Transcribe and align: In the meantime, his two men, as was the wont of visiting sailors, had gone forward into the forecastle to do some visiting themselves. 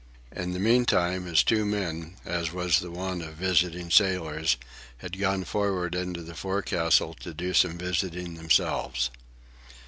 In 0.31 0.53
the 0.53 0.59
meantime, 0.59 1.25
his 1.27 1.43
two 1.43 1.63
men, 1.63 2.15
as 2.25 2.51
was 2.51 2.79
the 2.79 2.89
wont 2.89 3.21
of 3.21 3.35
visiting 3.35 3.91
sailors, 3.91 4.57
had 4.97 5.19
gone 5.19 5.43
forward 5.43 5.93
into 5.93 6.23
the 6.23 6.33
forecastle 6.33 7.13
to 7.19 7.35
do 7.35 7.53
some 7.53 7.77
visiting 7.77 8.33
themselves. 8.33 9.11